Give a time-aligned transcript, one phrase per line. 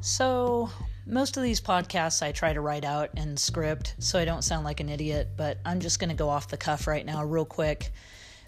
[0.00, 0.70] So,
[1.06, 4.64] most of these podcasts I try to write out in script so I don't sound
[4.64, 7.44] like an idiot, but I'm just going to go off the cuff right now, real
[7.44, 7.92] quick,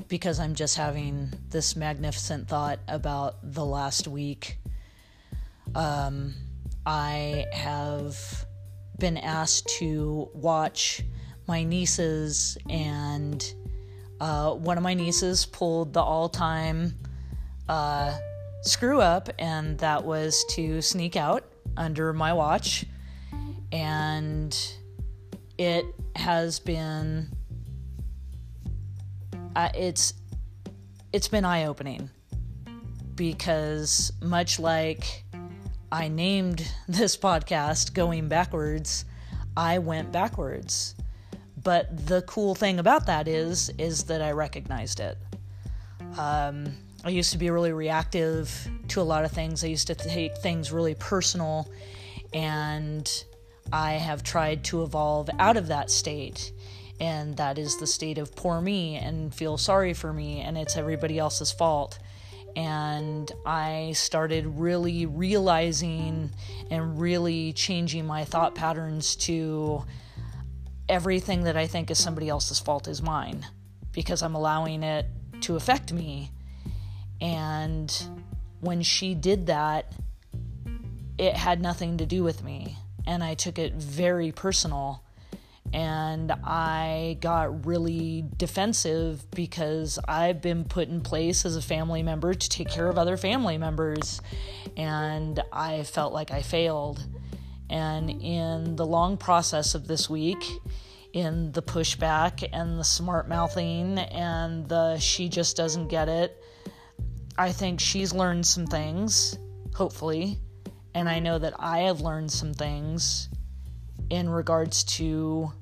[0.09, 4.59] because I'm just having this magnificent thought about the last week.
[5.75, 6.35] Um,
[6.86, 8.46] I have
[8.98, 11.03] been asked to watch
[11.46, 13.44] my nieces, and
[14.21, 16.94] uh, one of my nieces pulled the all time
[17.69, 18.16] uh,
[18.62, 21.44] screw up, and that was to sneak out
[21.76, 22.86] under my watch.
[23.71, 24.57] And
[25.58, 27.29] it has been
[29.54, 30.14] uh, it's
[31.12, 32.08] it's been eye opening
[33.14, 35.24] because much like
[35.91, 39.05] I named this podcast going backwards,
[39.56, 40.94] I went backwards.
[41.62, 45.19] But the cool thing about that is is that I recognized it.
[46.19, 49.64] Um, I used to be really reactive to a lot of things.
[49.64, 51.69] I used to take things really personal,
[52.33, 53.11] and
[53.72, 56.53] I have tried to evolve out of that state.
[57.00, 60.77] And that is the state of poor me and feel sorry for me, and it's
[60.77, 61.98] everybody else's fault.
[62.55, 66.31] And I started really realizing
[66.70, 69.84] and really changing my thought patterns to
[70.89, 73.47] everything that I think is somebody else's fault is mine
[73.92, 75.06] because I'm allowing it
[75.41, 76.31] to affect me
[77.23, 77.97] and
[78.61, 79.92] when she did that,
[81.17, 82.77] it had nothing to do with me.
[83.06, 85.05] And I took it very personal.
[85.73, 92.34] And I got really defensive because I've been put in place as a family member
[92.34, 94.20] to take care of other family members.
[94.77, 97.06] And I felt like I failed.
[97.70, 100.45] And in the long process of this week,
[101.12, 106.41] in the pushback and the smart mouthing and the she just doesn't get it,
[107.38, 109.38] I think she's learned some things,
[109.75, 110.38] hopefully,
[110.94, 113.28] and I know that I have learned some things
[114.10, 115.53] in regards to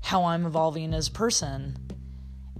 [0.00, 1.76] how I'm evolving as a person.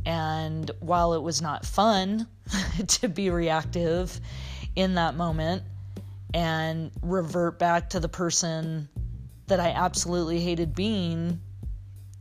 [0.05, 2.27] And while it was not fun
[2.87, 4.21] to be reactive
[4.75, 5.63] in that moment
[6.35, 8.89] and revert back to the person
[9.47, 11.41] that I absolutely hated being,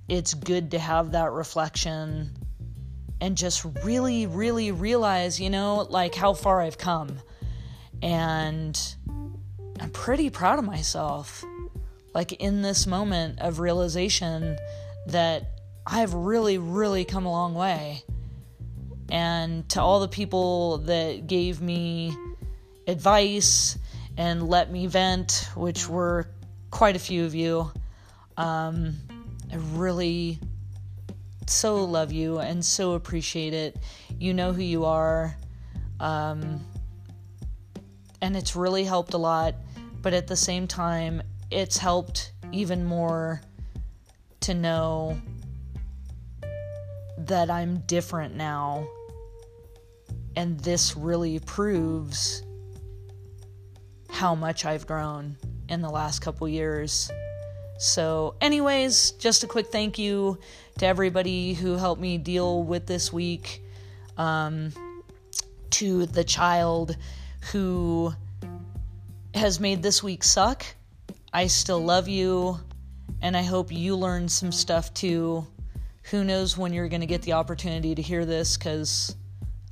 [0.08, 2.45] it's good to have that reflection
[3.26, 7.20] and just really, really realize, you know, like how far I've come.
[8.04, 8.80] And
[9.80, 11.44] I'm pretty proud of myself.
[12.14, 14.60] Like in this moment of realization
[15.08, 15.42] that
[15.88, 18.04] I've really, really come a long way.
[19.10, 22.16] And to all the people that gave me
[22.86, 23.76] advice
[24.18, 26.28] and let me vent, which were
[26.70, 27.72] quite a few of you,
[28.38, 28.94] um,
[29.52, 30.40] I really
[31.48, 33.78] so love you and so appreciate it.
[34.18, 35.36] You know who you are.
[36.00, 36.66] Um,
[38.22, 39.56] and it's really helped a lot.
[40.02, 43.42] But at the same time, it's helped even more
[44.42, 45.20] to know
[47.18, 48.88] that I'm different now.
[50.36, 52.44] And this really proves
[54.10, 55.38] how much I've grown
[55.70, 57.12] in the last couple years.
[57.78, 60.40] So, anyways, just a quick thank you
[60.80, 63.62] to everybody who helped me deal with this week,
[64.18, 64.72] um,
[65.72, 66.96] to the child
[67.52, 68.14] who
[69.34, 70.66] has made this week suck.
[71.34, 72.58] I still love you,
[73.22, 75.46] and I hope you learned some stuff too.
[76.12, 79.16] Who knows when you're going to get the opportunity to hear this because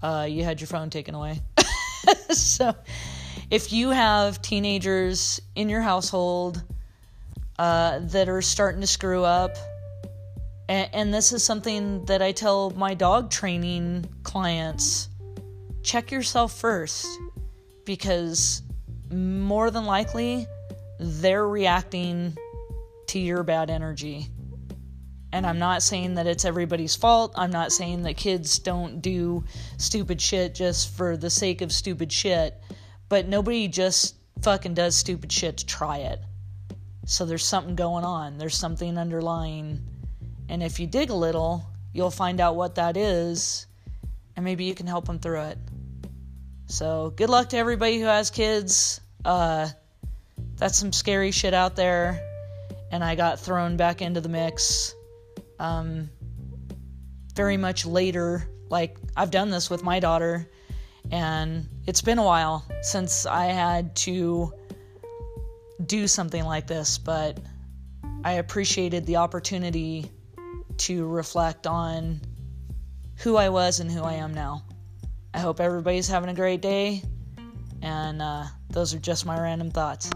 [0.01, 1.39] uh, you had your phone taken away.
[2.31, 2.75] so,
[3.49, 6.61] if you have teenagers in your household,
[7.63, 9.55] uh, that are starting to screw up.
[10.67, 15.07] And, and this is something that I tell my dog training clients
[15.81, 17.07] check yourself first
[17.85, 18.63] because
[19.09, 20.45] more than likely
[20.99, 22.35] they're reacting
[23.07, 24.27] to your bad energy.
[25.31, 27.31] And I'm not saying that it's everybody's fault.
[27.37, 29.45] I'm not saying that kids don't do
[29.77, 32.61] stupid shit just for the sake of stupid shit.
[33.07, 36.19] But nobody just fucking does stupid shit to try it.
[37.05, 39.81] So there's something going on, there's something underlying.
[40.49, 43.67] And if you dig a little, you'll find out what that is,
[44.35, 45.57] and maybe you can help them through it.
[46.67, 49.01] So good luck to everybody who has kids.
[49.23, 49.69] Uh,
[50.55, 52.21] that's some scary shit out there,
[52.91, 54.95] and I got thrown back into the mix.
[55.59, 56.09] Um,
[57.35, 60.49] very much later, like I've done this with my daughter,
[61.11, 64.53] and it's been a while since I had to
[65.87, 67.39] do something like this, but
[68.23, 70.11] I appreciated the opportunity
[70.77, 72.21] to reflect on
[73.17, 74.63] who I was and who I am now.
[75.33, 77.03] I hope everybody's having a great day,
[77.81, 80.09] And uh, those are just my random thoughts.